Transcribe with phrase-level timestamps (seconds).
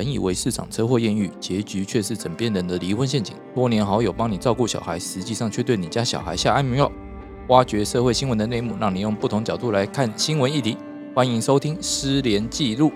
[0.00, 3.36] 本以为市场车祸艳遇，结局却是枕边人的离婚陷阱。
[3.54, 6.90] 多年好友帮你照顾小孩，实际上却对你家小孩下安眠药。
[7.48, 10.78] 挖掘社会新闻的内幕，让你用不同角度来看新闻议题。
[11.14, 12.88] 欢迎收听《失联记录》。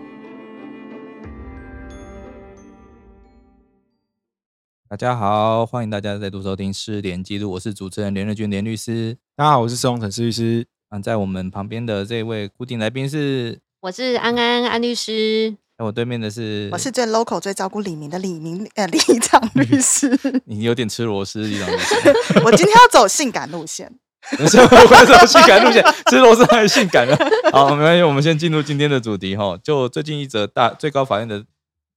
[4.88, 9.14] 大家好，欢迎大家再度收听《失联记录》，我是主持人连日军连律师。
[9.36, 10.66] 大家好，我是施宏成施律师。
[10.88, 15.58] 嗯，在我们旁边的这位固定来宾是，我是安安安律师。
[15.76, 20.08] 在我对面的是，我是最 local、最照顾李明的李明呃李长律师。
[20.46, 21.94] 你有点吃螺丝，李长律师。
[22.44, 23.92] 我今天要走性感路线。
[24.38, 25.84] 为什么会走性感路线？
[26.08, 27.16] 吃螺丝太性感了。
[27.50, 29.58] 好，没关系，我们先进入今天的主题哈。
[29.64, 31.44] 就最近一则大最高法院的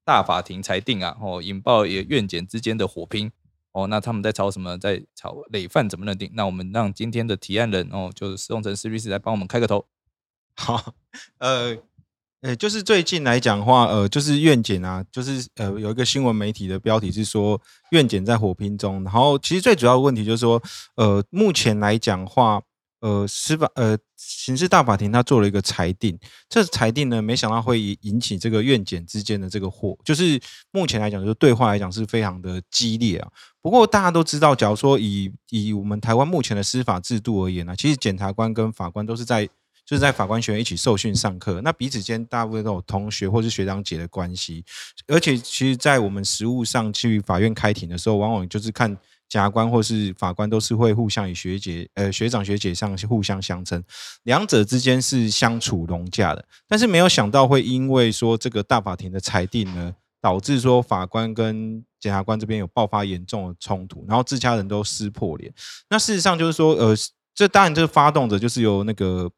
[0.04, 3.32] 大法庭裁定啊，哦，引爆也院检之间的火拼
[3.74, 3.86] 哦。
[3.86, 4.76] 那他们在吵什么？
[4.80, 6.32] 在吵累犯怎么认定？
[6.34, 9.86] 那我们让今天的提案人哦，就是施用成施律师来帮我们开个头。
[10.56, 10.96] 好，
[11.38, 11.78] 呃。
[12.42, 20.62] 呃，就是最近来讲话，呃，就是院检啊，就是呃，有一个新闻媒体的标题是说院检在火拼中，然后其实最主要的问题就是说，
[20.98, 22.62] 呃，目前来讲话，
[23.00, 26.16] 呃，司法呃刑事大法庭他做了一个裁定，
[26.48, 30.40] 这裁定呢，没想到会引起这个院检之间的这个火，就是
[30.72, 33.28] 目前来讲，就是对话来讲是非常的激烈啊。
[33.64, 39.50] 不过大家都知道，假如说以以我们台湾目前的司法制度而言呢，其实检察官跟法官都是在。
[39.88, 44.66] 就是在法官学院一起受训上课，那彼此间大部分都有同学或是学长姐的关系，
[45.08, 48.90] 而且其实，在我们实务上去法院开庭的时候，往往就是看
[49.30, 53.82] 检察官或是法官都是会互相以学姐、呃学长学姐上互相相称，
[54.24, 56.44] 两者之间是相处融洽的。
[56.68, 65.50] 但是没有想到会因为说这个大法庭的裁定呢，导致说法官跟检察官这边有爆发严重的冲突，然后自家人都撕破脸。
[65.90, 66.94] 那事实上就是说，呃，
[67.34, 69.32] 这当然这个发动者就是由那个。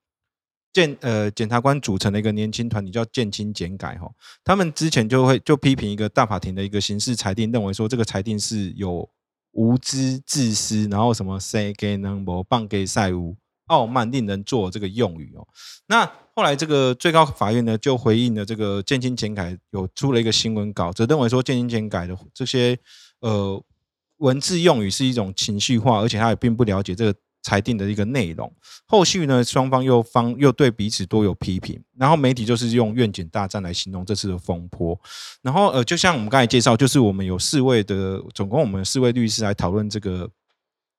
[0.71, 4.07] 检呃检察官组成的一个年轻团体叫建清检改哈，
[4.43, 9.09] 他们之前就会就批评一个大法庭的一个刑事裁定，认为说这个裁定是有
[9.53, 13.35] 无知自私，然后什么 say 给能不棒给赛无
[13.65, 15.47] 傲慢令人做这个用语哦。
[15.87, 16.05] 那
[16.35, 22.77] 后来这个最高法院呢就回应了这个建清检改，有出了一个新闻稿，则认为说建清检改的这些
[23.21, 23.59] 呃
[24.17, 27.19] 文字用语是一种情绪化，而且他也并不了解这个。
[27.49, 28.53] 裁定的一个内容，
[28.85, 34.95] 后续呢，双方又方又对彼此多有批评，然后媒体就是用愿景大战来形容这次的风波。
[35.41, 40.29] 然后呃，就像我们刚才介绍，就是我们有四位的，总共我们四位律师来讨论这个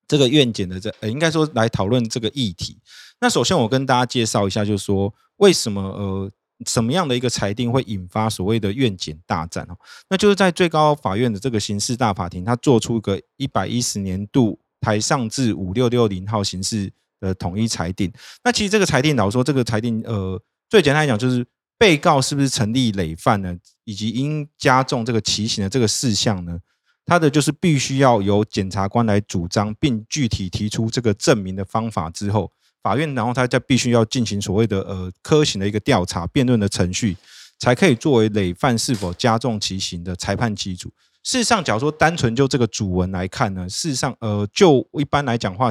[0.09, 2.77] 这个愿景的这，呃，应该说来讨论这个议题。
[3.21, 6.29] 那首先我跟大家介绍一下，就是说为什么呃
[6.67, 9.77] 什么样的一个裁定会引发所谓的愿景大战哦？
[10.09, 14.59] 那就是在最高法院的这个刑事大法庭，它做出一个一百一十年度。
[14.81, 18.11] 台上至五六六零号刑事的统一裁定，
[18.43, 21.47] 那其实这个裁定老实说这个裁定，呃，最简单来讲就是
[21.79, 26.59] 被告是不是成立累犯呢，以及应加重这个其刑的这个事项呢，
[27.05, 32.51] 他的就是必须要由检察官来主张，并具体提出这个证明的方法之后，
[32.83, 37.17] 法院然后他再必须要进行所谓的呃科刑的一个调查辩论的程序，
[37.59, 40.91] 才可以作为累犯是否加重其刑的裁判基础。
[41.23, 45.71] 事实上，假如说单纯就这个主文来看呢，事实上，呃，就一般来讲话，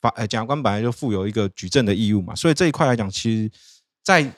[0.00, 3.50] 法呃检察官本来就负有一个举证的义务嘛，所以这一块来讲，其实，
[4.02, 4.28] 在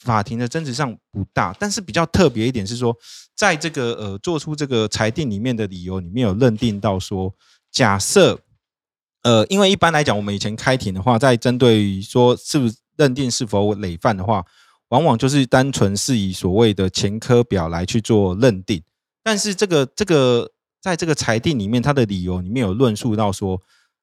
[0.00, 1.56] 法庭的争执上不大。
[1.58, 2.94] 但是比较特别一点是说，
[3.34, 7.34] 在这个呃做出这个裁定里面的理由里面有认定到说，
[7.72, 8.38] 假设，
[9.22, 14.44] 呃，因为一般来讲，我们以前开庭的话，在针对于说是不是认定是否累犯的话，
[14.88, 18.82] 往往就是单纯是以所谓的前科表来去做认定。
[19.24, 20.52] 但是这个这个
[20.82, 23.58] 在这个裁定里面，他的理由里面有论述到说，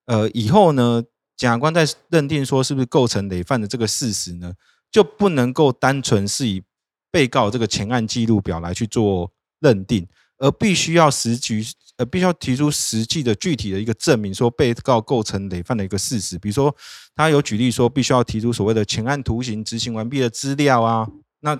[0.07, 1.03] 呃，以后呢，
[1.37, 4.51] 检察官在认定说是不是构成累犯的这个事实呢，
[4.91, 6.63] 就不能够单纯是以
[7.11, 10.07] 被告这个前案记录表来去做认定，
[10.39, 11.63] 而必须要实局
[11.97, 16.39] 呃，必须要提出实际的具体的一个证明，说被告构成累犯的一个事实。
[16.39, 16.75] 比如说，
[17.15, 21.07] 他有举例说，必须要提出所谓的前案图形执行完毕的资料啊，
[21.41, 21.59] 那。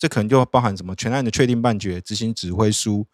[0.00, 3.06] 这可能就包含什么全案的确定判决、执行指挥书、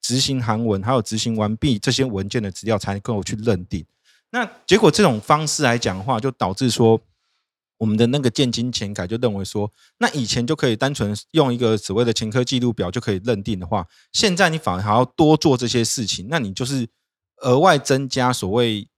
[0.00, 3.84] 执行函文，还有执行完毕这些文件的资料，才能够去认定。
[4.30, 6.98] 那结果这种方式来讲的话，就导致说
[7.76, 16.88] 我们的那个建金前改就认为说，那以前就可以单纯用一个所谓的前科记录表就可以认定的话，现在你反而还要多做这些事情，那你就是
[17.42, 18.88] 额外增加所谓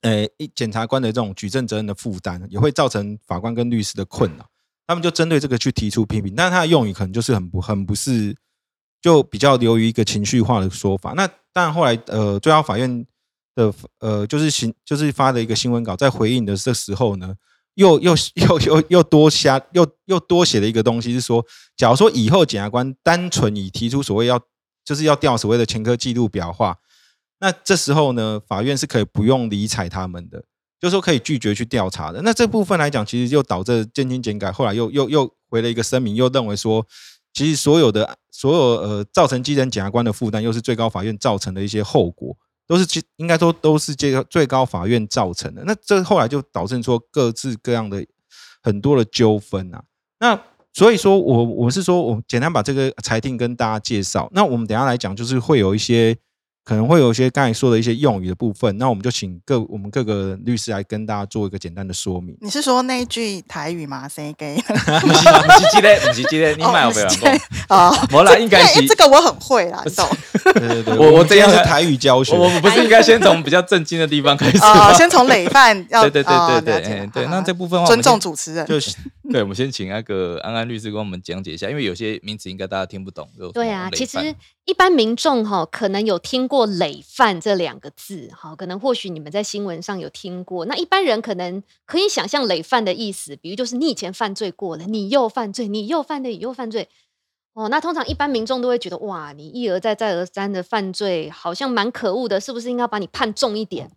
[0.00, 4.48] 呃检察官的这种举证责任的负担，也会造成法官跟律师的困扰。
[4.90, 8.36] 他们就针对这个去提出批评，但是他的用语可能就是很不很不是，
[9.00, 11.12] 就比较流于一个情绪化的说法。
[11.12, 13.06] 那当然后来呃，最高法院
[13.54, 17.36] 的呃就是新就是发的一个新闻稿，在回应的这时候呢，
[17.74, 21.46] 又又又 又又多瞎又又多写了一个东西，是说，
[21.76, 24.40] 假如说以后检察官单纯以提出所谓要
[24.84, 26.76] 就是要调所谓的前科记录表话，
[27.38, 30.42] 那这时候呢，法院是可以不用理睬他们的，
[30.80, 32.22] 就是说可以拒绝去调查的。
[32.22, 36.86] 那这部分来讲，其实就导致渐轻检改后来又又又回了一个声明，又认为说，
[37.34, 42.34] 其实所有的所有呃造成基层检察官的负担，又是最高法院造成的一些后果。
[42.66, 48.06] 都是其应该说都是这个最高法院造成的，那这后来就导致说各自各样的
[48.62, 49.82] 很多的纠纷啊。
[50.20, 50.40] 那
[50.72, 54.30] 所以说我我是说我简单把这个裁定跟大家介绍。
[54.32, 56.16] 那我们等下来讲，就是会有一些。
[56.70, 62.36] 可能会有一些刚才说的一些用语的部分，那我们就请各我们各个律师来跟大家做一个简单的说明。
[62.40, 64.54] 你是说那一句台语吗？Say gay？
[64.54, 67.40] 不是不是记得，不是记得，你买我不要讲。
[67.70, 70.08] 哦，没啦，应该是这个我很会啦，你懂？
[70.44, 72.38] 对对对，我我这样是台语教学。
[72.38, 77.26] 我们不是应该先从比较正经的地方开始哦，先从累犯要对对对对对对。
[77.26, 78.94] 那这部分尊重主持人，就是
[79.32, 83.28] 对，我们先请那个安安律师跟我们讲解一下，因为有些名词应该大家听不懂。
[83.52, 84.32] 对啊，其实
[84.70, 87.40] 一般民众哈可能有听过累犯。
[87.40, 90.64] 这两个字，哈，可能或许你们在新闻上有听过。
[90.66, 96.88] 那一般人可能可以想象累犯的意思，比如就是你以前犯罪过了，你又犯罪，你又犯罪，你又犯罪。
[97.54, 103.90] 哦，那通常一般民众都会觉得，哇，你一而再再而三的犯罪，好像蛮可恶的，是不是应该把你判重一点？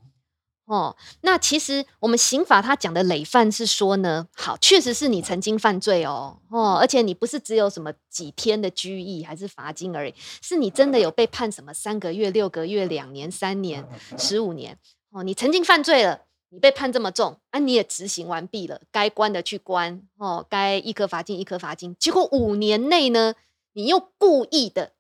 [0.66, 13.86] 哦，那其实我们刑法他讲的累犯是说呢，好，确实是你曾经犯罪哦，哦，而且你不是只有什么几天的拘役还是罚金而已，是你真的有被判什么三个月、六个月、两年、三年、
[14.18, 14.80] 十五年
[15.12, 23.36] 哦，你曾经犯罪了，你被判这么重，啊，你也执行完毕了，该关的去关哦，该一颗罚金一颗罚金，结果五年内呢，
[23.74, 24.94] 你又故意的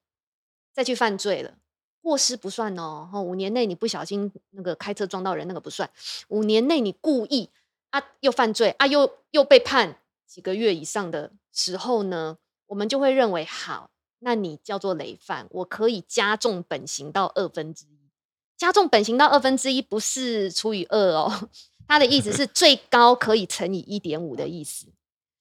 [0.73, 1.53] 再去犯罪了。
[2.03, 5.89] 过失不算哦，哈，五年内你不小心那个开车撞到人，那个不算。
[6.27, 7.49] 五年内你故意
[7.91, 9.97] 啊又犯罪啊又又被判
[10.27, 13.89] 几个月以上的时候呢，我们就会认为好，
[14.19, 18.09] 那你叫做累犯，我可以加重本刑到二分之一。
[18.57, 21.49] 加重本刑到二分之一不是除以二哦，
[21.87, 24.87] 它的意思是最高可以乘以一点五的意思。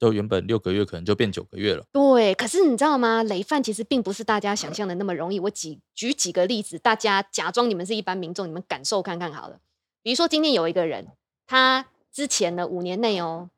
[0.02, 1.84] 就原本六个月可能就变九个月了。
[1.92, 3.22] 对，可是你知道吗？
[3.22, 5.38] 累犯其实并不是大家想象的那么容易。
[5.38, 9.60] 我举举几个例子，大家假装你们是一般民众，你们感受看看好了。
[10.02, 11.06] 比如说今天有一个人，
[11.46, 13.50] 他之前的五年内哦，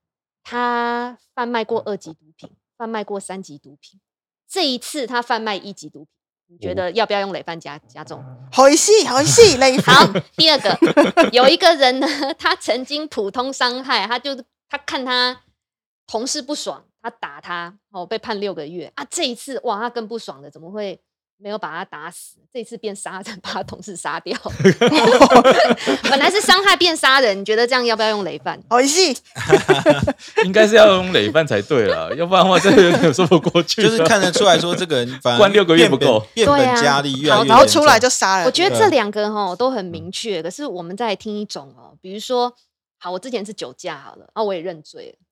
[0.42, 3.98] 他贩卖过二级毒品，贩卖过三级毒品，
[4.46, 6.08] 这一次他贩卖一级毒品，
[6.48, 8.22] 你觉得要不要用累犯加加重？
[8.52, 9.94] 好戏，好戏，累犯。
[10.12, 12.06] 好，第二个有一个人呢，
[12.38, 14.36] 他曾经普通伤害，他就
[14.68, 15.40] 他看他。
[16.06, 19.06] 同事不爽，他打他，哦，被判六个月啊！
[19.10, 21.00] 这一次哇，他更不爽了，怎么会
[21.38, 22.38] 没有把他打死？
[22.52, 24.38] 这一次变杀人， 把他同事杀掉。
[26.08, 28.58] 本来是伤害变杀人，你觉得这样要不要用累犯？
[28.68, 29.16] 好戏，
[30.44, 33.82] 应该是要用累犯才对了，要不然的话这有点说不过去。
[33.82, 38.46] 就是看得出来说，这个人关六个月不够，变本加厉，越来越然后出来就杀人。
[38.46, 42.54] 我觉得这两个哈都很明确，可是我们再听一种哦，比如说，
[42.98, 45.23] 好，我之前是酒驾好了，啊，我也认罪了。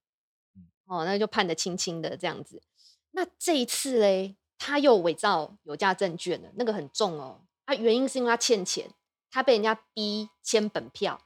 [0.92, 2.60] 哦，那就判的轻轻的这样子。
[3.12, 7.40] 那这一次嘞，他又伪造有价证券了，那个很重哦。
[7.64, 8.90] 啊，原因是因为他欠钱，
[9.30, 11.18] 他被人家逼签本票。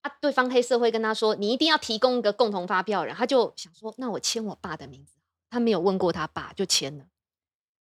[0.00, 3.14] 啊，对方黑社会跟他说，你一定要提供一个共同发票人。
[3.14, 5.20] 他就想说，那我签我爸的名字。
[5.48, 7.06] 他没有问过他爸，就签了。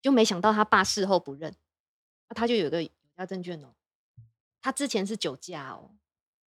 [0.00, 1.54] 就没想到他爸事后不认，
[2.30, 3.74] 那他就有个有价证券哦。
[4.62, 5.90] 他之前是酒驾哦，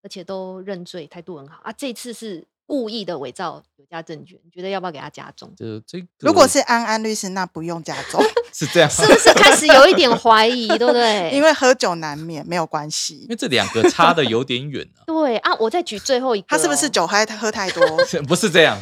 [0.02, 1.72] 而且都认罪，态度很好啊。
[1.72, 2.48] 这次是。
[2.64, 3.62] 故意的伪造
[3.92, 5.54] 有价证券，你觉得要不要给他加重？
[5.54, 8.22] 就这个，如果是安安律师，那不用加重，
[8.52, 11.30] 是这样，是不是开始有一点 怀疑，对不对？
[11.30, 13.18] 因为喝酒难免，没有关系。
[13.18, 15.04] 因为这两个差的有点远啊。
[15.06, 17.82] 对啊，我再举最后一个，他是不是酒嗨喝太多？
[18.26, 18.80] 不是这样，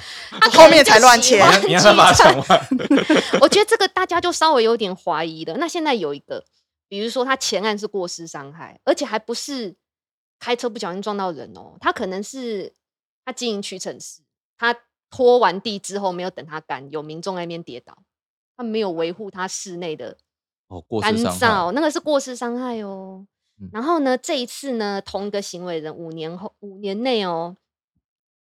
[0.53, 1.45] 后面才乱切。
[1.67, 2.69] 你让他把它讲完。
[3.41, 5.57] 我觉得这个大家就稍微有点怀疑的。
[5.57, 6.45] 那现在有一个，
[6.89, 9.75] 比如说他前案是过失伤害，而且还不是
[10.39, 12.73] 开车不小心撞到人哦，他可能是
[13.25, 14.21] 他经营屈臣氏。
[14.59, 14.77] 他
[15.11, 17.99] 拖完地之后，没有等他干，有民众在那边跌倒，
[18.57, 20.17] 他没有维护他室内的
[20.69, 23.27] 哦过干燥，那个是过失伤害哦。
[23.73, 27.57] 然后呢，这一次呢，同一个行为人五年后五年内哦，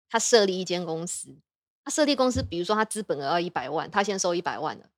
[0.09, 1.37] 他设立一间公司，
[1.85, 4.91] 他设立公司，比如说他资本额要一百万，他先收一百万了，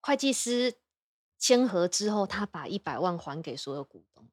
[0.00, 0.74] 会计师
[1.38, 4.26] 签合之后，他把一百万还给所有股东。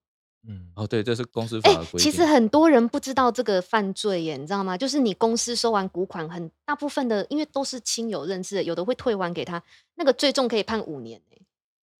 [0.47, 1.99] 嗯，哦，对，这是公司法的规定。
[1.99, 4.77] 其实很多人不知道这个犯罪耶，你知道吗？
[4.77, 9.63] 就是你公司收完股款，很大部分的，因为都是亲友认识的，有的会退还给他，
[9.95, 11.21] 那个最重可以判五年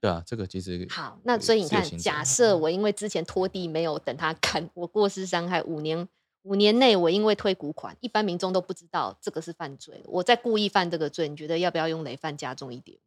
[0.02, 1.18] 对啊，这个其实好。
[1.24, 6.06] 那所以你看，假设我因为之前拖地没有等他干，我过失伤害五年，
[6.42, 12.98] 五年内我因为退股款，一般民众都不知道这个是犯罪，我在故意犯这个罪，你觉得要不要用累犯加重一点？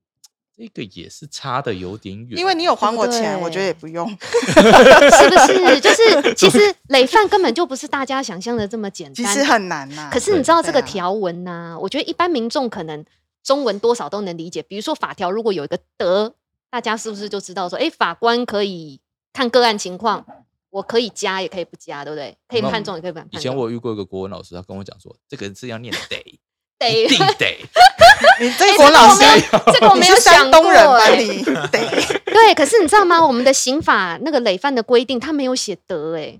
[0.56, 4.08] 这个也是差的有点远，因为你有还我钱，我觉得也不用。
[4.08, 5.80] 是不是？
[5.80, 13.04] 就是 其实累犯根本就不是大家想象的这么简单，其实很难呐、可是你知道这个条文呢、我觉得一般民众可能
[13.42, 14.62] 中文多少都能理解。
[14.62, 16.34] 比如说法条如果有一个得，
[16.70, 18.98] 大家是不是就知道说，哎，法官可以
[19.34, 20.24] 看个案情况，
[20.70, 22.34] 我可以加也可以不加，对不对？
[22.48, 23.54] 可以那判重也可以不判以前。
[23.54, 26.40] 我有遇过一个国文老师，他跟我讲说，这个字要念得，
[26.78, 27.58] 一得定得。
[28.40, 29.24] 你这国老师，
[29.72, 30.98] 这个我没有想过东人吧？
[30.98, 31.80] 哎你对，
[32.24, 33.24] 对，可是你知道吗？
[33.24, 36.38] 我们的刑法那个累犯的规定，它没有写得，哎，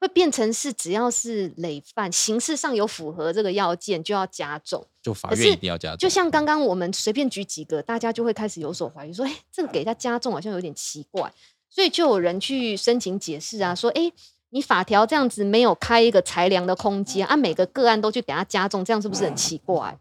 [0.00, 4.86] 会变成是只要是累犯，形式上有符合这个要件就要加重。
[5.02, 11.32] 就法院一定要加重，就像刚刚我们随便举几个，大家就会开始有所怀疑，说：“哎，这个给他加重好像有点奇怪。”
[11.70, 14.10] 所以就有人去申请解释啊，说：“哎，
[14.50, 19.98] 你法条这样子没有开一个裁量的空间啊，每个个案都去给他加重，这样是不是很奇怪？”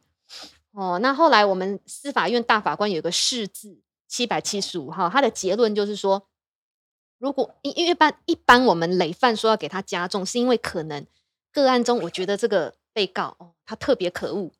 [0.71, 6.27] 哦，那后来我们司法院大法官有个释字七百七十五号，他的结论就是说，
[7.17, 11.05] 如果因因为一般一般我们累犯说要给他加重，是因为可能
[11.51, 14.51] 个案中，我觉得这个被告哦，他特别可恶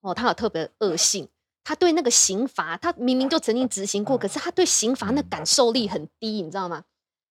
[0.00, 1.28] 哦，他有特别恶性，
[1.62, 6.84] 他对那个刑罚，他明明就曾经执行过，可是他对刑罚那感受力很低，你知道吗？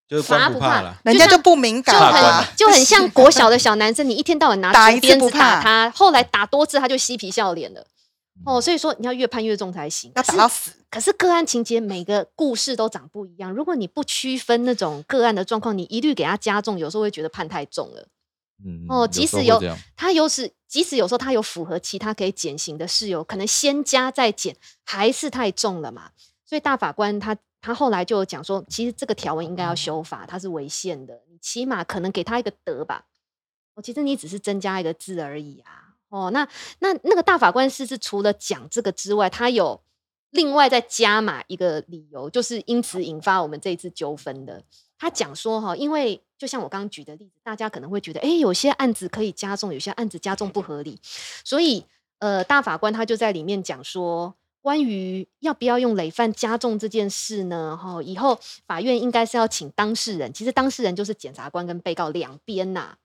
[0.07, 0.97] 就是罚不怕官不怕啦。
[1.03, 7.81] 人家就不敏感怕啊很，就很像国小的小男生，你一天到晚拿竹鞭子打他，后来打多次他就嬉皮笑脸了。
[7.81, 10.11] 嗯哦，所以说你要越判越重才行。
[10.13, 10.71] 要打到死。
[10.91, 18.07] 可是个案情节每个故事都长不一样，如果你不区分那种个案的状况，你一律给他加重，有时候会觉得判太重了。
[18.65, 26.09] 嗯哦，即使有时候会这样他有时，即使有时候他有符合其他可以减刑的事由，可能先加再减，还是太重了嘛。
[26.45, 27.35] 所以大法官他
[27.65, 33.05] 他后来就有讲说，其实这个条文应该要修法，它是违宪的，你起码可能给他一个德吧。
[33.73, 35.95] 哦，其实你只是增加一个字而已啊。
[36.09, 39.81] 哦，那那那个大法官是是除了讲这个之外，他有
[40.29, 44.61] 另外再加码一个理由，就是因此引发我们这一次纠纷的。
[44.99, 50.99] 他讲说哈，因为就像我刚刚举的例子，大家可能会觉得，哎，有些案子可以加重，有些案子加重不合理，
[51.43, 51.83] 所以
[52.19, 62.97] 呃，大法官他就在里面讲说，关于要不要用累犯加重这件事呢，哈，以后法院应该是要请当事人，其实当事人就是检察官跟被告两边呐、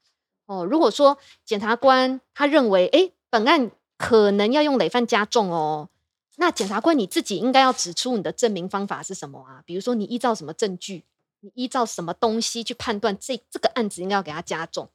[0.47, 5.90] 哦，如果说检察官他认为，哎，本案可能要用累犯加重哦，
[6.37, 9.62] 那检察官你自己应该要指出你的证明方法是什么啊？
[9.67, 11.05] 比如说你依照什么证据，
[11.40, 14.88] 你依照什么东西去判断这这个案子应该要给他加重。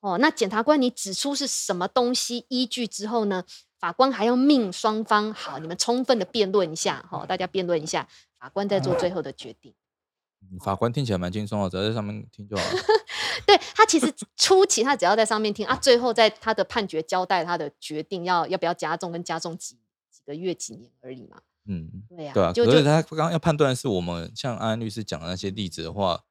[0.00, 3.44] 哦，那检察官你指出是什么东西依据之后呢，
[3.82, 8.06] 法官还要命双方好，你们充分的辩论一下，哈、大家辩论一下，
[8.38, 9.72] 法官再做最后的决定。
[9.72, 12.70] 嗯法官听起来蛮轻松的，只要在上面听就好了。
[13.44, 19.74] 对他其实初期他只要在上面听啊，最后在他的判决交代他的决定要要不要加重跟加重几
[20.10, 21.40] 几个月几年而已嘛。
[21.66, 22.52] 嗯，对呀、对啊。
[22.52, 26.22] 就就是他刚刚要判断是我们像安安律师讲的那些例子的话，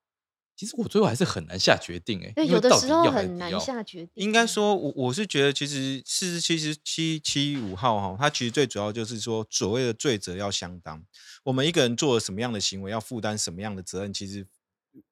[0.62, 4.12] 其实我最后还是很难下决定哎、对，因为有的时候很难下决定。
[4.14, 11.04] 应该说，我我是觉得，其实四十七十七七五号哈，它其实最主要就是说，所谓的罪责要相当。
[11.46, 14.46] 我们一个人做了什么样的行为，要负担什么样的责任，其实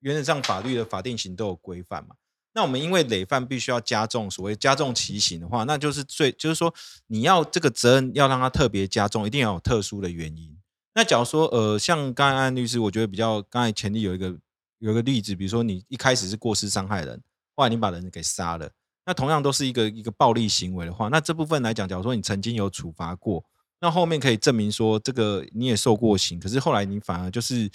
[0.01, 2.13] 原则上法律的法定刑都有规范嘛。
[2.53, 6.71] 那我们因为累犯必须要加重所谓加重其刑的话，那就是最就是说
[7.07, 10.55] 你要这个责任要让它特别加重，一定要有特殊的原因。
[10.93, 14.37] 那假如说呃，像刚才安律师，我觉得比较刚才前例有一个
[14.79, 17.21] 有个例子，比如说你一开始是过失伤害人，
[17.55, 18.69] 后来你把人给杀了，
[19.05, 23.43] 那同样都是一个一个暴力行为的话，那这部分来讲，假如说你曾经有处罚过，
[23.81, 27.69] 那后面可以证明说这个你也受过刑，可是后来你反而就是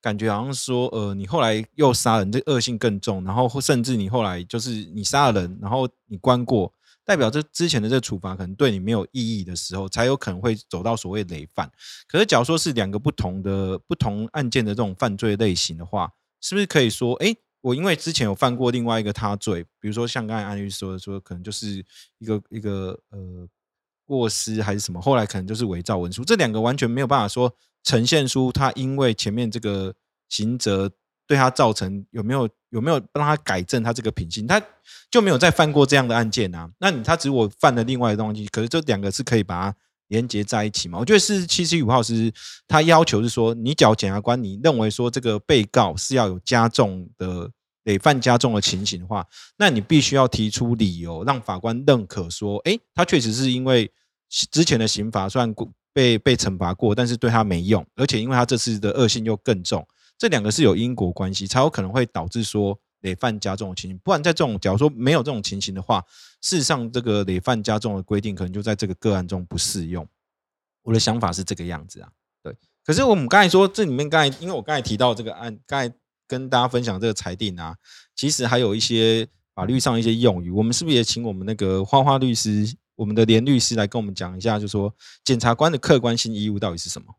[0.00, 6.72] 感觉好像说，呃，你后来又杀人，这恶性更重，然后甚至你后来就是你杀了人，然后你关过，
[7.04, 11.70] 代表这之前的这处罚可能对你没有意义的时候，才有可能会走到所谓累犯。
[12.08, 21.84] 可是假如说是两个不同的不同案件的这种犯罪类型的话，是不是可以说，哎，我因为之前有犯过另外一个他罪，比如说像刚才安律师说的，说可能就是
[22.18, 23.46] 一个一个呃
[24.04, 29.94] 过失还是什么，后来可能就是伪造文书，这两个完全没有办法说呈现出他因为前面这个
[30.28, 30.90] 刑责
[31.26, 34.60] 对他造成有没有有没有让他改正他这个品性，他
[35.10, 36.70] 就没有再犯过这样的案件啊。
[36.78, 39.76] 那你他只是我犯了另外的东西，可是这两个是可以把它
[40.10, 40.98] 连接在一起嘛？
[40.98, 42.32] 我觉得是七十五号是
[42.68, 47.50] 他要求是说，你缴检察官，你认为说这个被告是要有加重的
[47.84, 49.24] 累犯加重的情形的话，
[49.56, 53.90] 那你必须要提出理由，让法官认可说，诶，他确实是因为
[54.50, 59.86] 之前的刑罚虽然过被被惩罚过，但是对他没用，而且因为他这次的恶性又更重，
[60.18, 63.98] 这两个是有因果关系，才有可能会导致说累犯加重的情形。
[63.98, 66.04] 不然在这种假如说没有这种情形的话，
[66.40, 70.06] 事实上这个累犯加重的规定可能就在这个个案中不适用。
[70.82, 72.08] 我的想法是这个样子啊，
[72.42, 72.56] 对。
[72.84, 75.94] 可是我们刚才说这里面刚才，因为我刚才提到这个案，刚才
[76.26, 77.76] 跟大家分享这个裁定啊，
[78.16, 87.14] 其实还有一些法律上一些用语，我们是不是也请我们那个花花律师，我们的连律师来跟我们讲一下，就说检察官的客观性义务到底是什么？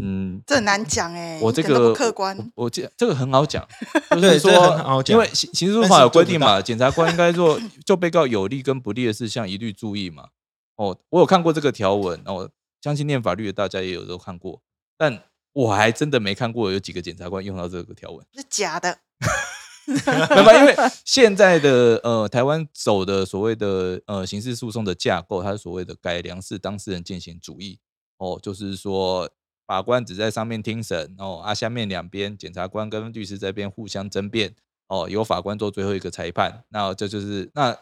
[0.00, 2.36] 嗯，这很难讲哎、我这个不客观。
[2.54, 3.66] 我我这这个很好讲，
[4.10, 10.28] 就对这是说很好，讲因为刑刑事诉但法有规定嘛，检察官应该做 就被告有利跟不利的事项一律注意嘛。
[10.76, 12.48] 哦，我有看过这个条文，哦，
[12.80, 14.62] 相信念法律的大家也有都看过，
[14.96, 15.22] 但
[15.52, 18.26] 我还真的没看过有几个检察官用到这个条文。
[18.34, 18.98] 是假的，
[19.86, 27.78] 没办，因为现在的呃台湾走的所谓的呃刑事诉讼的架构，它是所谓的改良式当事人进行主义
[28.16, 29.28] 哦，就是说
[29.66, 34.54] 法官只在上面听审哦，啊下面两边检察官跟律师这边互相争辩
[34.88, 36.64] 哦，由法官做最后一个裁判。
[36.68, 37.76] 那这就是那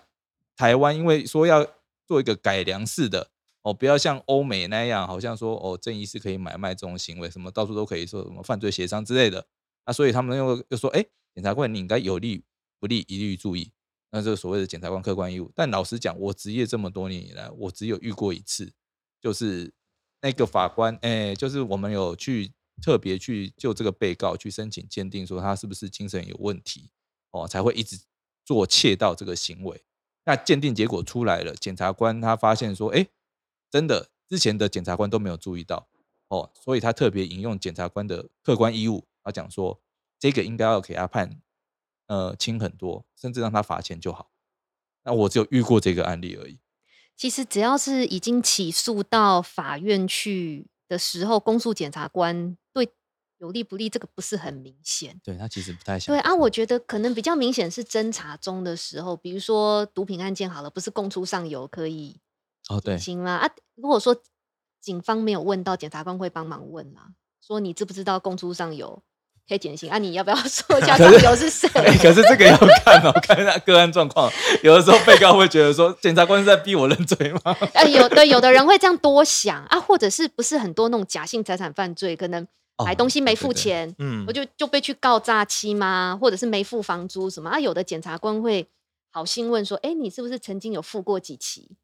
[0.57, 1.67] 台湾因为说要
[2.07, 3.31] 做一个改良式的
[3.63, 9.47] 哦，不要像欧美那样，好像说哦正义是可以买卖这种行为，什么到处都可以说什么犯罪协商之类的。
[9.87, 12.45] 那所以他们又又说，哎、检察官你应该有利
[12.79, 13.73] 不利一律注意。
[14.13, 18.73] 那这个所谓的检察官客观义务，但老实讲，我职业这么多年以来，我只有遇过一次，
[19.21, 19.73] 就是
[20.23, 26.91] 那个法官，哎、就是我们有去特别去就这个被告去申请鉴定，说他是不是精神有问题，
[27.31, 27.99] 哦，才会一直
[28.45, 29.83] 做窃盗这个行为。
[30.25, 33.07] 那鉴定结果出来了，检察官他发现说，哎、
[33.71, 35.89] 真的之前的检察官都没有注意到，
[36.29, 39.81] 哦，所以他特别引用检察官的客观义务，他讲说
[40.19, 41.41] 这个应该要给他判
[42.07, 44.31] 呃轻很多，甚至让他罚钱就好。
[45.03, 46.59] 那我只有遇过这个案例而已。
[47.21, 52.89] 其实只要是已经起诉到法院去的时候，公诉检察官对
[53.37, 55.21] 有利不利这个不是很明显。
[55.23, 62.19] 对他其实不太想对啊，我觉得可能比较明显是侦查中的时候，比如说毒品案件好了，不是供出上游可以
[62.71, 63.33] 哦，对，行吗？
[63.33, 64.17] 啊，如果说
[64.81, 67.11] 警方没有问到，检察官会帮忙问啦，
[67.47, 69.03] 说你知不知道供出上游
[69.51, 69.99] 可以减刑啊？
[69.99, 71.69] 你要不要说 一下可是上游是谁？
[71.75, 74.31] 哎、可是这个要看哦， 看下个案状况。
[74.63, 77.57] 有的时候被告会觉得说，检察官是在逼我认罪吗？
[77.75, 82.47] 啊，有的有的人会这样多想啊，或者是不是很多那种假性财产犯罪，可能
[82.77, 86.17] 哦买东西没对对对付钱，嗯我就就被去告诈欺吗？
[86.21, 87.59] 或者是没付房租什么啊？
[87.59, 88.69] 有的检察官会
[89.11, 91.77] 好心问说，哎，你是不是曾经有付过几期？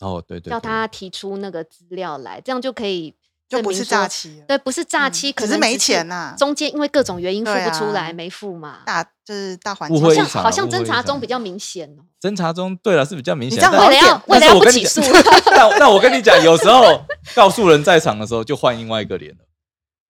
[0.00, 3.14] 哦，对对叫对他提出那个资料来，这样就可以
[3.50, 8.78] 就不是诈欺对，不是诈嗯欺，可是没钱呐中间因为各种原因付不出来，啊没付嘛。
[8.86, 12.02] 大就是大环好像好像侦查中比较明显哦。
[12.22, 13.58] 侦查中，对了是比较明显。
[13.58, 15.00] 你这样但为了要为了不起诉，
[15.44, 19.44] 但但我跟你讲，有时候告诉人在场的时候就换另外一个脸了。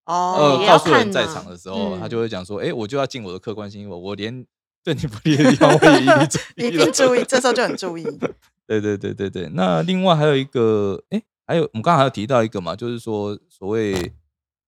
[0.05, 4.45] 哦呃，告诉人在场的时候，他嗯就会讲说，哎，我就要尽我的客观性，我我连
[4.85, 6.93] 对你不利的地方我也一律注 一意一定。
[6.93, 8.05] 注意，这时候就很注意。
[8.67, 14.13] 对对对对对，那另外还有一个，哎，还有我们刚刚还有提到一个嘛，就是说所谓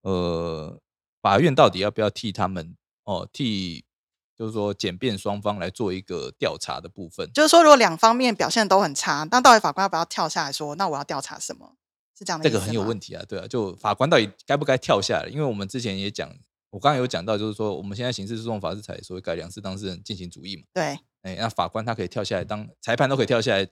[0.01, 0.77] 呃，
[1.21, 3.85] 法院到底要不要替他们哦，替
[4.37, 7.31] 就是说检辩双方来做一个调查的部分？
[7.33, 11.77] 就是说，如果两方面表现都很差，那到底法官要不要跳下来说，那我要调查什么？
[12.19, 13.13] 是这样的这个很有问题。
[13.13, 15.29] 题啊，对啊，就法官到底该不该跳下来？
[15.29, 16.29] 因为我们之前也讲，
[16.71, 23.65] 我刚刚有讲到，就是说我们现在刑事诉讼法是采所谓改良式当事人进行主义嘛，对，哎，那法官他可以跳下来当裁判，都可以跳下来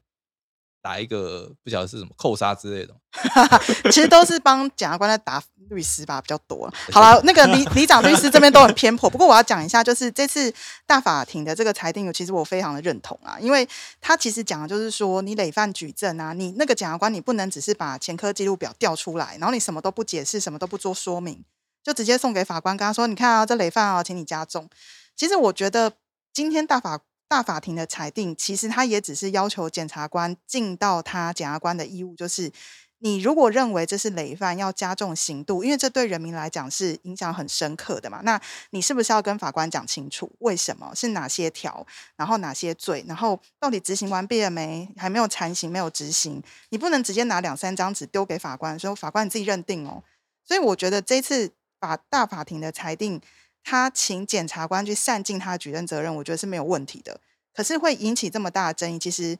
[0.82, 3.00] 打一个不晓得是什么扣杀之类的嘛。
[3.92, 6.72] 其实都是帮检察官在打律师吧，比较多。
[6.92, 10.54] 好了，那个李李长律师这边都很偏颇，不过我要讲一下，就是这次
[10.86, 13.68] 大法庭的这个裁定，其实我非常的认同啊，因为
[14.00, 21.44] 他其实讲的就是说，你累犯举证啊，你那个检察官你不能只是把前科记录表调出来，然后你什么都不解释，什么都不做说明，
[21.84, 24.70] 就直接送给法官，跟他说，你看啊，这累犯啊，请你加重。
[25.18, 25.92] 其实我觉得
[26.34, 32.52] 今天大法大法庭的裁定，其实他也只是要求检察官尽到他检察官的义务，就是
[33.00, 38.20] 你如果认为这是累犯，要加重刑度，因为这对人民来讲是影响很深刻的嘛。
[38.24, 38.38] 那
[38.72, 44.90] 你是不是要跟法官讲清楚，为什么是哪些条，然后哪些罪，然后到底执行完毕了没？
[44.98, 50.04] 还没有残刑，没有执行，你不能直接拿两三张纸丢给法官，说法官你自己认定哦。
[50.44, 53.22] 所以我觉得这次法大法庭的裁定，
[53.64, 57.22] 他请检察官去善尽他的举证责任，我觉得是没有问题的。
[57.54, 59.38] 可是会引起这么大的争议，其实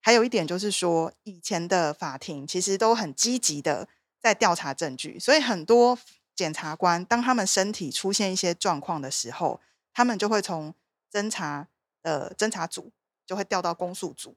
[0.00, 3.88] 还有一点就是说，以前的法庭其实都很积极的
[4.20, 5.98] 在调查证据，所以很多
[6.34, 9.60] 检察官当他们身体出现一些状况的时候，
[9.92, 10.74] 他们就会从
[11.12, 11.68] 侦查
[12.02, 12.92] 的侦查组
[13.24, 14.36] 就会调到公诉组。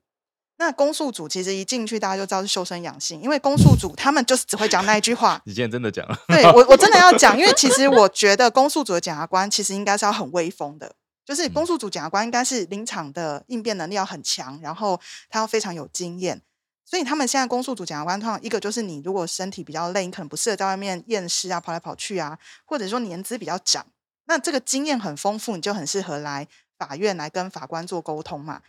[0.60, 10.94] 那公诉组其实一进去，大家就知道是修身养性，因为公诉组他们就是只会讲那一句话， 你今天真的讲了，对我，我真的要讲，因为其实我觉得公诉组的检察官其实应该是要很威风的，
[11.24, 16.42] 就是嗯公诉组检察官应该是临场的应变能力要很强，然后他要非常有经验。
[16.90, 23.86] 所以他们现在公诉组检察官，通常一个就是你如果身体比较累，你可能不适合在外面验尸啊，跑来跑去啊，或者说年资比较长，
[24.26, 26.48] 那这个经验很丰富，你就很适合来
[26.80, 28.62] 法院来跟法官做沟通嘛。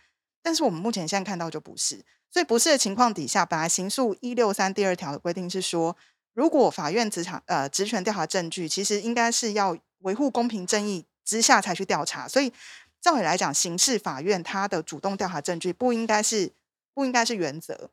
[0.49, 5.95] 但是我们目前现在看到就不是，所以不是的情况底下，本来刑诉一六三第二条的规定是说，
[6.33, 12.51] 如果法院职场呃职权调查证据，其实应该是要维护公平正义之下才去调查，所以
[12.99, 16.51] 照理来讲，刑事法院它的主动调查证据不应该是
[16.95, 17.91] 不应该是原则，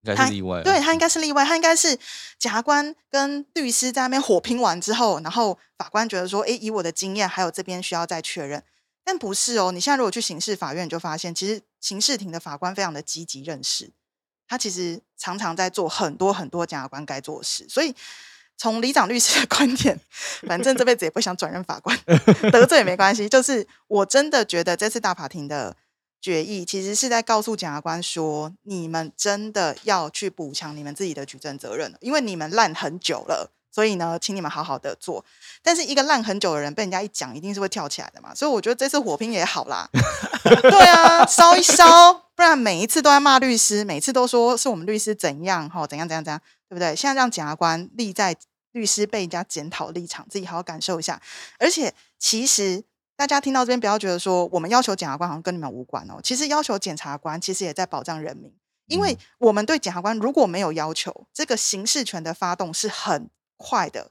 [0.00, 0.62] 应该他是例外啊。
[0.64, 1.94] 对他应该是例外，他应该是
[2.38, 8.64] 检察官跟律师在那边火拼完之后，然后法官觉得说，诶，以我的经验，还有这边需要再确认，
[9.04, 9.70] 但不是哦。
[9.70, 13.90] 你现在如果去刑事法院，你就发现其实刑事庭的法官非常的积极认识，
[14.48, 17.94] 他其实常常在做很多很多检察官该做的事，所以。
[18.58, 19.98] 从李长律师的观点，
[20.46, 21.98] 反正这辈子也不想转任法官，
[22.52, 23.28] 得罪也没关系。
[23.28, 25.74] 就是我真的觉得这次大法庭的
[26.20, 33.50] 决议，其实是在告诉检察官说，你们真的要去补强你们自己的举证责任，因为你们烂很久了。
[33.72, 35.24] 所以呢，请你们好好的做。
[35.62, 38.34] 但是一个烂很久的人被人家一讲，一定是会跳起来的嘛。
[38.34, 39.88] 所以我觉得这次火拼也好啦，
[40.44, 46.94] 对啊，烧一烧，不然每一次都在骂律师，每次都说是我们律师怎样哈，怎样怎样怎样，对不对？
[46.94, 48.36] 现在让检察官立在
[48.72, 51.20] 律师被人家检讨立场，自己好好感受一下。
[51.58, 52.82] 而且其实
[53.16, 58.52] 大家听到这边不要觉得说我们要求检察官好像跟你们无关哦，其实要求检察官其实也在保障人民，
[58.86, 63.28] 因为我们对检察官如果没有要求，这个刑事权的发动是很
[63.62, 64.10] 快的、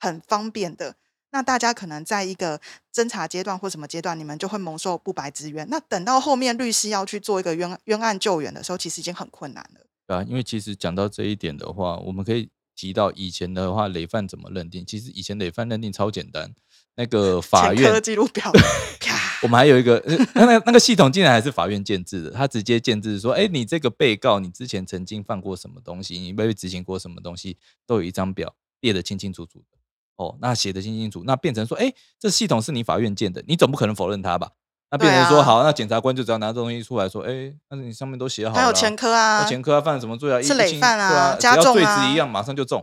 [0.00, 0.96] 很方便的。
[1.30, 2.58] 那大家可能在一个
[2.92, 5.68] 侦查阶段或什么阶段，你们就会蒙受不白之冤。
[5.70, 9.86] 那等到后面律师要去做一个冤冤案救援的时候，其实已经很困难了。
[10.06, 14.86] 对啊，因为其实讲到这一点的话，我们可以提到以前的话，累犯怎么认定？
[14.86, 16.54] 其实以前累犯认定超简单，
[16.96, 18.50] 那个 法院记录表，
[19.42, 29.78] 我们还有一个呃那那那个系统竟然还是法院建制的，他直接建制说，哎，你这个被告你之前曾经犯过什么东西，你被执行过什么东西，都有一张表列得清清楚楚的。
[30.16, 34.50] 哦，那写的清清楚，那变成说，哎，这系统是你法院建的，你总不可能否认它吧？
[34.90, 40.42] 那变成说，啊好，那检察官就只要拿这东西出来说，哎，那你上面都写好了啊，还有前科啊那，前科啊犯了什么罪啊？
[40.42, 42.80] 是累犯啊加只要罪重啊值一样，马上就中。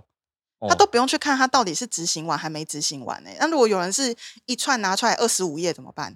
[0.59, 6.15] 哦他都不用去看他到底是执行完还没执行完呢、那如果有人是一串拿出来二十五页怎么办？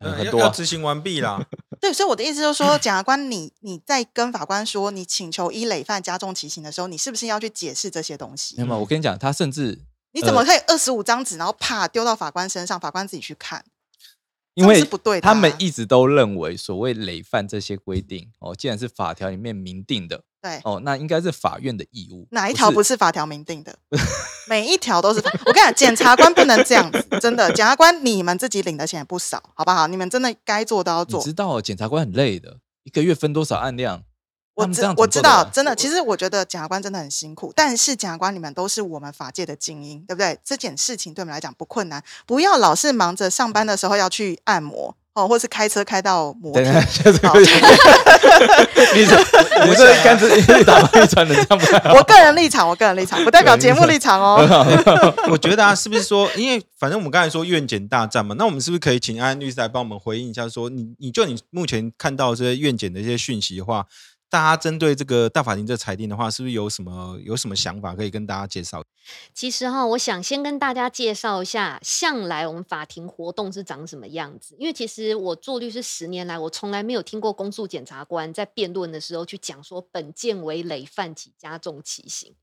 [0.00, 1.44] 嗯很多啊要要执行完毕啦。
[1.80, 8.62] 对，所以我的意思就是说，检察官你你在跟法官说你请求一累犯加重其刑的时候，你是不是要去解释这些东西没？
[8.62, 8.76] 有吗？
[8.76, 9.80] 我跟你讲，他甚至
[10.12, 13.64] 你怎么可以二十五张纸，然后啪丢到法官身上，法官自己去看？
[14.54, 22.26] 因为是不对的啊他们一直都认为所谓累犯这些规定哦，既然是法条里面明定的对，哦，那应该是法院的义务。
[22.30, 23.76] 哪一条不是法条明定的？
[24.48, 25.20] 每一条都是。
[25.44, 29.86] 我跟你讲，检察官不能这样子，真的，检察官你们自己领的钱也不少，好不好？
[29.86, 31.32] 你们真的该做都要做你知。
[31.32, 34.04] 道检察官很累的，一个月分多少案量？
[34.54, 40.36] 我知我知道，真的，其实我觉得检察官真的很辛苦，但是检察官你们都是我们法界的精英，对不对？
[40.44, 46.64] 这件事情对我们来讲不困难，不要老是忙着上班的时候要去按摩哦，或是开车开到摩天。
[48.94, 49.16] 你这
[49.66, 51.94] 你这干脆一打翻一船的，这样不太好。
[51.94, 54.38] 我个人立场，我个人立场不代表节目立场哦。
[55.28, 63.84] 我觉得啊，是不是说，因为反正我们刚才说院检大战嘛，那我们是不是可以请安安律师来帮我们回应一下说你你就你目前看到这些院检的一些讯息的话，
[64.30, 68.84] 大家针对这个大法庭这裁定的话，是不是有什么有什么想法可以跟大家介绍？
[69.32, 74.54] 其实哈，我想先跟大家介绍一下，向来我们法庭活动是长什么样子。
[74.58, 82.34] 因为其实我做律师十年来，我从来没有听过公诉检察官在辩论的时候去讲说本件为累犯起加重其刑，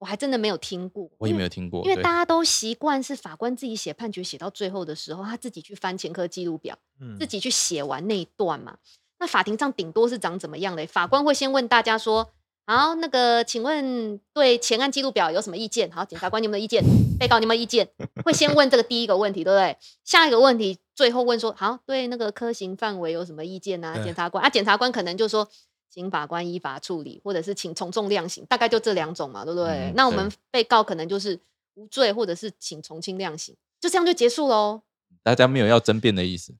[0.00, 1.10] 我还真的没有听过。
[1.16, 1.82] 我也没有听过。
[1.86, 8.76] 因为大家都习惯是法官自己写判决，写到最后的时候，他自己去翻前科记录表，嗯自己去写完那一段嘛。
[9.24, 10.86] 那法庭上顶多是长怎么样嘞？
[10.86, 12.30] 法官会先问大家说
[12.68, 16.84] ：“好，那个，请问对前案记录表有什么意见？”好，检察官你有没有意见？
[17.18, 17.88] 被告你有没有意见？
[18.22, 19.74] 会先问这个第一个问题，对不对？
[20.04, 25.48] 下一个问题最后问说：“好，对那个科刑范围有什么意见呢、对检察官啊，检察官可能就说。
[25.90, 29.68] 请法官依法处理，或者是请从重量刑，大概就这两种嘛，对不对？
[29.68, 31.38] 嗯那我们被告可能就是
[31.74, 34.82] 无罪，或者是请从轻量刑，就这样就结束喽。
[35.22, 36.52] 大家没有要争辩的意思。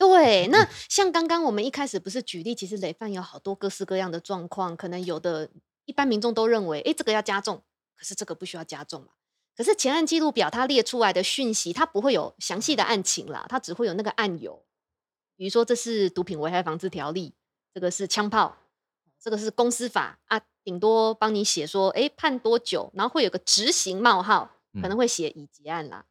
[0.00, 5.50] 对，嗯那像刚刚我们一开始不是举例，其实累犯有好多各式各样的状况，可能有的
[5.84, 7.62] 一般民众都认为，诶，这个要加重，
[7.94, 9.08] 可是这个不需要加重嘛。
[9.54, 14.64] 可是前案记录表它列出来的讯息，它不会有详细的案情啦，它只会有那个案由，
[15.36, 17.34] 比如说这是毒品危害防治条例，
[17.74, 18.56] 这个是枪炮，
[19.20, 26.06] 这个是公司法啊，顶多帮你写说，诶，判多久，然后会有个执行冒号，可能嗯会写已结案啦。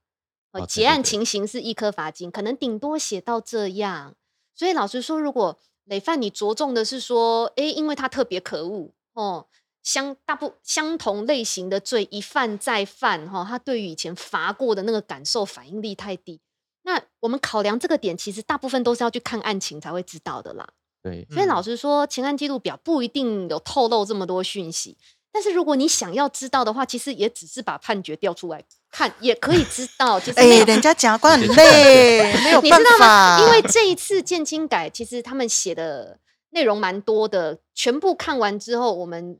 [0.68, 4.16] 结案情形是一颗罚金，可能顶多写到这样。
[4.56, 9.48] 所以老实说，如果累犯你着重的是说，诶，因为他特别可恶哦，
[9.82, 16.42] 相大不相同类型的罪一犯再犯哈、他对于以前罚过的那个感受反应力太低。
[16.84, 20.68] 那我们考量这个点，其实大部分都是要去看案情才会知道的啦。
[21.02, 24.98] 对，所以嗯老实说，前案记录表不一定有透露这么多讯息。
[25.32, 30.20] 但是如果你想要知道的话，其实也只是把判决调出来看，也可以知道。
[30.22, 33.38] 其实哎、没有人家检察官很累， 没有办你知道吗？
[33.38, 33.40] 法。
[33.44, 36.20] 因为这一次建清改，其实他们写的
[36.52, 39.38] 内容蛮多的，全部看完之后，我们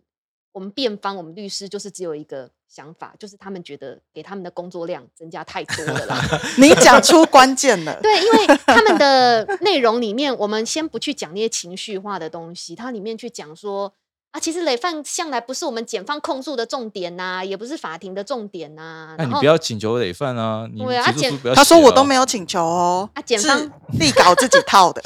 [0.52, 6.22] 我们辩方，我们律师就是只有一个想法，就是他们觉得给他们的工作量增加太多了啦。
[6.58, 13.94] 你讲出关键了，对，因为他们的内容里面，我们先不去讲那些情绪化的东西，它里面去讲说
[14.32, 25.02] 啊，其实累犯向来不是我们检方控诉的重点呐、也不是法庭的重点呐、那你不要请求累犯啊，你对啊检起诉书不要他说我都没有请求哦，啊检是方 立稿自己套的。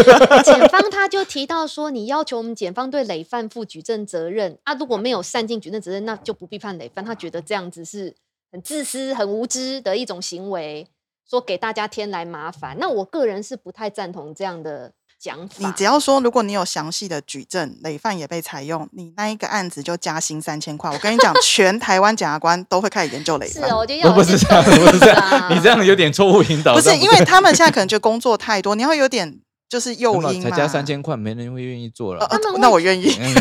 [0.44, 7.02] 检方他就提到说，你要求我们检方对累犯负举证责任啊，如果没有善尽举证责任，那就不必判累犯。
[7.02, 8.14] 他觉得这样子是
[8.52, 10.86] 很自私、很无知的一种行为，
[11.26, 12.76] 说给大家添来麻烦。
[12.78, 15.54] 那我个人是不太赞同这样的讲法。
[15.58, 20.90] 你只要说，如果你有详细的举证，累犯也被采用，你那一个案子就加薪三千块。
[20.90, 23.68] 我跟你讲，全台湾检察官都会开始研究累犯。
[23.68, 26.74] 是哦，我觉得 要不不是这样，不是这样，你这样有点错误引导。
[26.74, 30.50] 不是因为他们现在可能就工作太多，你要有点就是诱因嘛。
[30.50, 32.38] 才加三千块，没人会愿意做了呃，。
[32.38, 33.08] 他们会那我愿意。
[33.18, 33.34] 嗯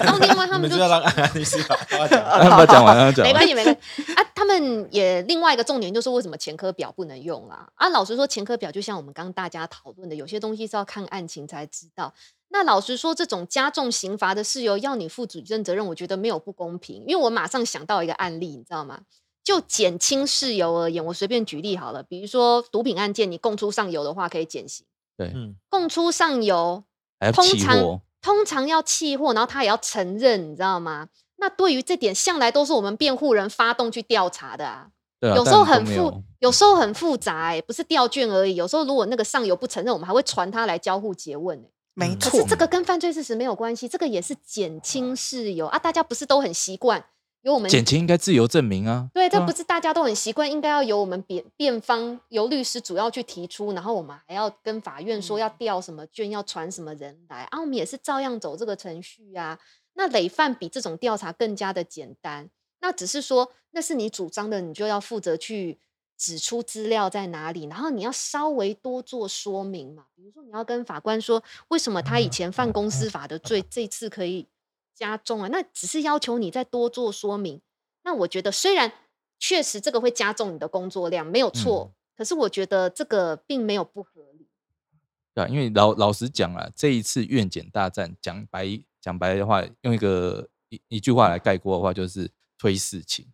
[0.00, 2.22] 然后另外他们就你们就要让安安律师把话讲。
[2.38, 3.32] 让他讲完，讲完。
[3.32, 4.24] 没关系，没关系啊。
[4.34, 7.68] 他们也另外一个重点就是为什么前科表不能用啦？
[7.74, 12.12] 啊，老实说，前科表就像我们刚刚大家讨论的，有些东西是要看案情才知道。
[12.48, 17.02] 那老实说，这种加重刑罚的事由要你负举证责任，我觉得没有不公平。
[17.06, 19.00] 因为我马上想到一个案例，你知道吗？
[19.42, 24.84] 就减轻事由而言，我随便举例好了，比如说毒品案件，你供出上游的话可以减刑，
[25.16, 26.84] 对，嗯，供出上游
[27.32, 31.08] 通常，通常要弃货，然后他也要承认，你知道吗？
[31.36, 34.88] 那对于这点，向来都是我们辩护人发动去调查的啊。
[35.18, 38.54] 对啊有时候很复有，有时候很复杂、欸，不是调卷而已。
[38.54, 41.70] 有时候如果那个上游不承认，我们还会传他来交互诘问、欸。
[41.94, 45.78] 没错可是，这个跟犯罪事实没有关系，这个也是减轻事由啊。
[45.78, 47.02] 大家不是都很习惯
[47.46, 49.08] 由我们减轻应该自由证明啊。
[49.14, 59.56] 对，这啊不是大家都很习惯，应该要由我们辩辩方由律师主要去提出，然后我们还要跟法院说要调什么卷，要传什么人来啊，我们也是照样走这个程序啊。
[59.94, 65.78] 那累犯比这种调查更加的简单，那只是说那是你主张的，你就要负责去
[66.18, 70.06] 指出资料在哪里，然后你要稍微多做说明嘛。
[70.16, 74.48] 比如说你要跟法官说，为什么他以前犯公司法的罪，这次可以
[74.96, 75.48] 加重啊？
[75.52, 77.60] 那只是要求你再多做说明。
[78.02, 78.92] 那我觉得虽然
[79.38, 84.48] 确实这个会加重你的工作量，没有错，可是我觉得这个并没有不合理。
[85.34, 93.26] 对啊，因为老老实讲啊，这一次院检大战，讲白讲白的话，用一个一一句话来概括的话，就是推事情。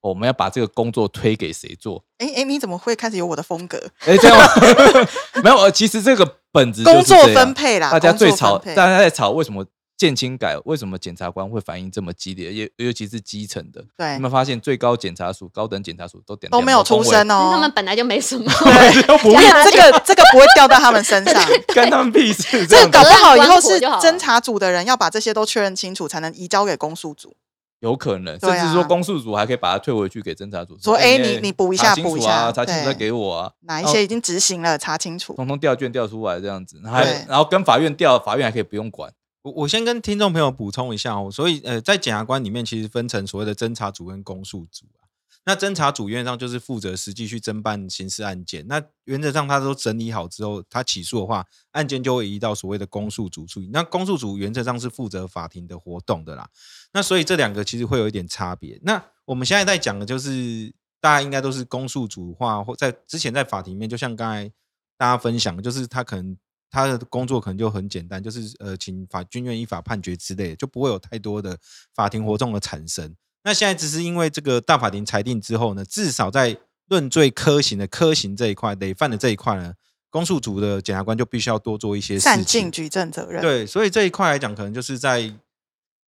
[0.00, 2.04] 我们要把这个工作推给谁做？
[2.18, 3.76] 哎哎，你怎么会开始有我的风格？
[4.06, 4.38] 哎，这样
[5.42, 9.66] 没有，呃其实这个本质工作分配啦，大家最吵，大家在吵为什么
[9.98, 12.52] 建清改，为什么检察官会反应这么激烈？
[12.52, 19.02] 尤尤其是基层的，对有没有发现最高检察署、高等检察署都点都没有出声哦，他们本来就没什么， 对
[19.68, 27.34] 这个这个不会掉到他们身上， 跟他们屁事，这个搞不好以后是侦查组的人要把这些都确认清楚，才能移交给公诉组。
[27.80, 35.32] 有可能，甚至说公诉组还可以把它退回去给侦查组，说哎哎你你补一查清楚下补一下啊，查清楚再对给我啊，哪一些已经执行了，查清楚。
[35.34, 39.12] 通通调卷调出来这样子，然后还然后跟法院调，法院还可以不用管。
[39.48, 45.08] 我我先跟听众朋友补充一下哦，所以呃，在检察官里面其实分成所谓的侦查组跟公诉组啊。
[45.44, 53.70] 那侦查组原则上就是负责实际去侦办刑事案件，那原则上他都整理好之后，他起诉的话，案件就会移到所谓的公诉组处理。
[53.72, 56.46] 那公诉组原则上是负责法庭的活动的啦。
[56.92, 58.78] 那所以这两个其实会有一点差别。
[58.82, 64.52] 那我们现在在讲的就是大家应该都是公诉组化，或在之前在法庭面，就像刚才
[64.98, 66.36] 大家分享，就是他可能
[66.70, 71.58] 他的工作可能就很简单，就是呃，请法军院依法判决之类的，就不会有太多的
[71.94, 73.14] 法庭活动的产生。
[73.44, 79.72] 那现在只是因为这个大法庭裁定之后呢，至少在论罪科刑的科刑这一块、累犯的这一块呢，
[80.10, 82.72] 公诉组的检察官就必须要多做一些善事情尽。
[82.72, 83.40] 举证责任。
[83.40, 85.32] 对，所以这一块来讲，可能就是在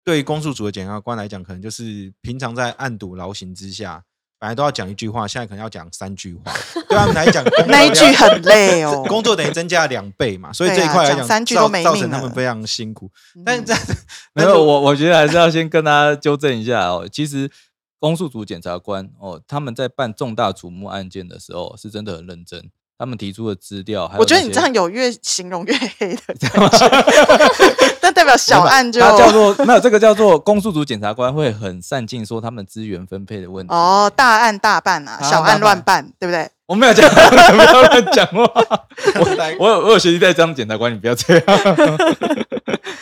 [0.04, 4.04] 对于公诉组的检察官来讲，可能就是平常在暗堵劳形之下，
[4.38, 6.52] 本来都要讲一句话，现在可能要讲三句话，
[6.88, 9.04] 对他们来讲， 那一句很累哦。
[9.08, 13.10] 工作等于增加了两倍嘛，所以这一块来讲，讲三句造都没命造成他们非常辛苦。
[13.34, 13.74] 嗯但是这
[14.34, 17.08] 没有，我我觉得还是要先跟大家纠正一下哦。
[17.10, 17.50] 其实
[17.98, 22.70] 公诉组检察官哦，他们在办重大瞩目案件的时候，是真的很认真。
[22.98, 33.72] 他们提出的资料，还有我觉得你这样有越形容越黑的 感觉，但代表小案就它叫做没有这个叫做公诉组检察官会很善尽说他们资源分配的问题。
[33.72, 36.50] 哦，大案大办啊，小案大乱办，对不对？
[36.66, 38.42] 我没有讲， 不要乱讲话。
[39.20, 41.44] 我我有我有学习在当检察官，你不要这样。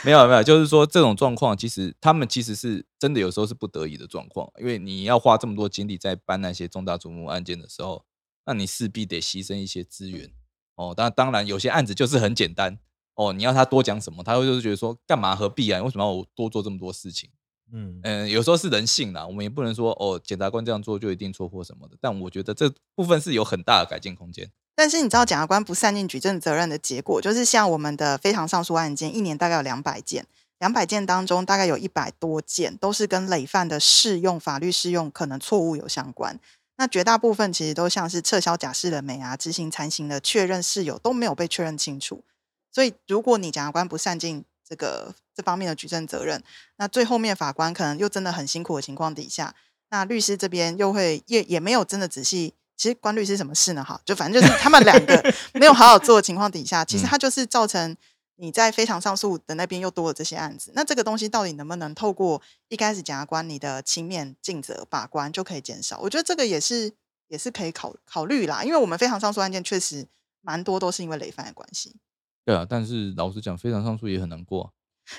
[0.04, 8.04] 没有没有，就是说这种状况，其实他们其实是真的有时候是不得已的状况，因为你要花这么多精力在办那些重大瞩目案件的时候，
[8.46, 10.30] 那你势必得牺牲一些资源。
[10.76, 12.78] 哦，当当然有些案子就是很简单
[13.14, 15.82] 哦，你要他多讲什么，他会就是觉得说干嘛何必啊？
[15.82, 17.30] 为什么要我多做这么多事情？
[17.72, 21.96] 嗯嗯，有时候是人性啦，我们也不能说哦，检察官这样做就一定错或什么的。
[22.00, 24.48] 但我觉得这部分是有很大的改进空间。
[24.74, 30.26] 但是你知道，检察官不善尽举证责任的结果，就是像我们的非常上诉案件，一年大概有两百件，
[30.58, 36.38] 两百件当中大概有一百多件都是跟累犯的适用法律适用可能错误有相关。
[36.76, 42.24] 那绝大部分其实都像是撤销假释的美啊，执行残刑的确认事由都没有被确认清楚。
[42.72, 46.42] 所以，如果你检察官不善尽这个这方面的举证责任，
[46.76, 49.54] 那最后面法官可能又真的很辛苦的情况底下，
[49.88, 52.54] 那律师这边又会也也没有真的仔细。
[52.76, 53.82] 其实关律师什么事呢？
[53.82, 57.96] 哈，就反正就是他们两个 没有好好做的情况底下，其实嗯它就是造成
[58.36, 60.72] 你在非常上诉的那边又多了这些案子。
[60.74, 65.98] 那这个东西到底能不能透过一开始检察官你的轻面尽责把关就可以减少？
[66.00, 66.92] 我觉得这个也是
[67.28, 70.06] 也是可以考考虑啦，因为我们非常上诉案件确实
[70.42, 71.96] 蛮多都是因为累犯的关系。
[72.44, 74.70] 对啊，但是老实讲，非常上诉也很难过啊。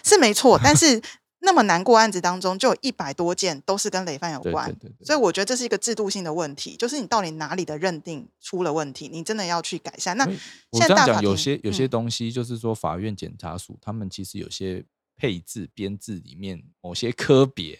[0.04, 1.02] 是没错，但是
[1.40, 10.18] 那么难过案子当中，就有一百多件都是跟累犯有对关对，对对，所以我觉得这是一个制度性的问题，就是你到底哪里的认定出了问题，你真的要去改善。
[10.18, 10.26] 那
[10.72, 14.84] 我现这样讲，有些有些嗯东西就是说，法院检察署他们其实有些
[15.16, 17.80] 配置编制里面某些科别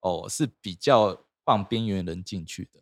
[0.00, 2.80] 哦是比较放边缘人进去的，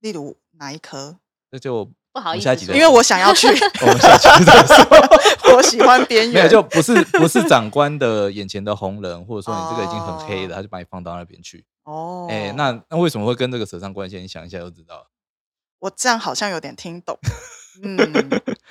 [0.00, 1.18] 例如哪一科？
[1.50, 3.48] 那就不好意思因为我想要去，
[3.82, 5.54] 我们下期再说。
[5.56, 11.64] 我喜欢边没有，缘，就不是不是长官的眼前的红人，或者说你这个已经很黑哦了，他就把你放到那边去。
[11.82, 14.16] 哦，哎、那那为什么会跟这个扯上关系？
[14.20, 15.06] 你想一下就知道了。
[15.80, 17.18] 我这样好像有点听懂，
[17.82, 17.98] 嗯，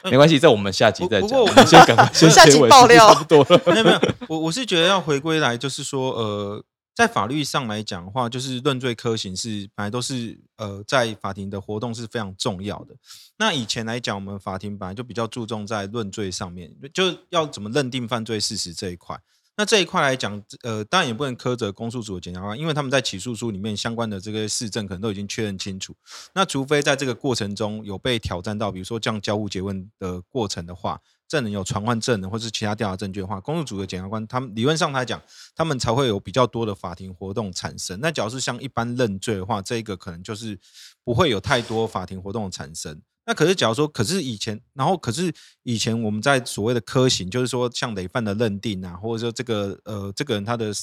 [0.05, 1.27] 没关系，在我们下集再讲。
[1.27, 3.61] 不不过我们先赶快先下集，爆料差不多了。
[3.67, 6.63] 没有没有，我我是觉得要回归来，就是说，呃，
[6.95, 12.95] 在法律上来讲的话，就是论罪科刑是本来都是呃在法庭的活动是非常重要的。
[13.37, 19.19] 那以前来讲，我们法庭本来就比较注重在论罪上面，就要怎么认定犯罪事实这一块。
[19.55, 25.95] 那这一块来讲，呃，当然也不能苛责公诉组的检察官，因为他们在起诉书里面相关的这个事证可能都已经确认清楚。
[26.33, 35.21] 那除非在这个过程中有被挑战到，比如说这样交互诘问的过程的话，证人有传唤证人或是其他调查证据的话，公诉组的检察官他们理论上来讲，
[35.55, 37.99] 他们才会有比较多的法庭活动产生。
[38.01, 40.59] 那假如是像一般认罪的话，这一个可能就是
[41.03, 42.99] 不会有太多法庭活动产生。
[43.25, 45.33] 那可是，假如说，可是以前，然后可是
[45.63, 50.73] 以前我们在所谓的科刑，就是说像累犯的认定啊，或者说这个呃这个人他的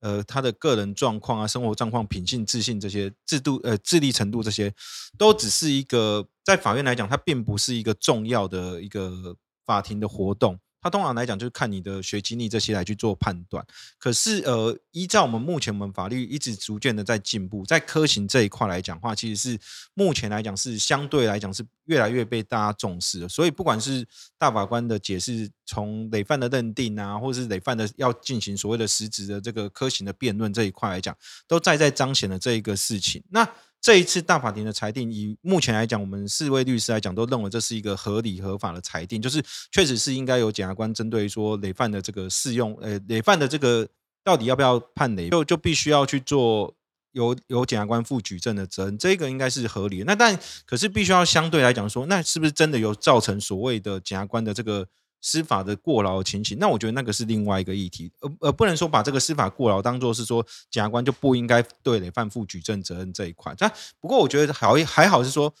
[0.00, 4.72] 呃他的个人状况啊、生活状况、品性、自信这些制度呃智力程度这些，
[5.18, 9.36] 都只是一个在法院来讲，它并不是一个重要的一个
[9.66, 10.58] 法庭的活动。
[10.86, 13.66] 它通常来讲就是看你的学经历这些来去做判断。
[13.98, 19.58] 可是呃，依照我们目前我们法律一直逐渐的在进步，在科刑这一块来讲的话，其实是
[19.94, 23.28] 目前来讲是相对来讲是越来越被大家重视的。
[23.28, 24.06] 所以不管是
[24.38, 31.16] 大法官的解释，从累犯的认定啊，或是累犯的要进行所谓的实质的这个科刑的辩论这一块来讲，
[31.48, 33.20] 都再在彰显了这一个事情。
[33.30, 33.48] 那
[33.80, 43.86] 这一次大法庭的裁定，以目前来讲，我们四位律师来讲，都认为这是一个合理合法的裁定，就是确实是应该由检察官针对说累犯的这个适用，呃，累犯的这个
[44.24, 46.74] 到底要不要判累，就就必须要去做
[47.12, 50.04] 由由检察官负举证的责任，这个应该是合理的。
[50.06, 54.88] 那但可是必须要相对来讲说，那是不是真的有造成所谓的检察官的这个？
[55.26, 63.52] 司法的过劳情形，那我觉得那个是另外一个议题，而而不能说把这个司法过劳当做是说检察官就不应该对累犯负举证责任这一块。
[63.58, 63.68] 但
[64.00, 65.52] 不过我觉得好还好是说，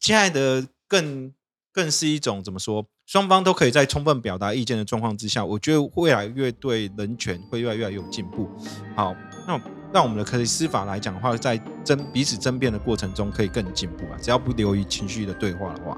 [0.00, 1.32] 现在的更
[1.72, 8.50] 更是一种怎么说，双方都可以在充分表达意见的状况之下，我觉得未来越对人权会越来越有进步。
[8.96, 9.14] 好，
[9.46, 9.56] 那
[9.92, 15.96] 让我们的可以司法来讲的话，在争彼此争辩的过程中可以更进步啊，只要不流于情绪的对话的话。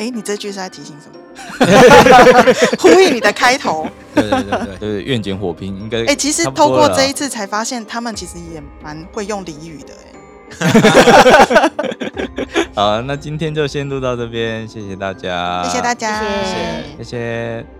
[0.00, 1.18] 哎，你这句是在提醒什么？
[2.80, 3.86] 呼应你的开头。
[4.14, 4.78] 对对对对。
[4.78, 9.92] 对，愿检火拼应该哎，其实透过这一次才发现，他们其实也蛮会用俚语的。
[10.00, 11.70] 哎，
[12.74, 17.79] 好，那今天就先录到这边，谢谢大家，谢谢大家，谢谢谢谢。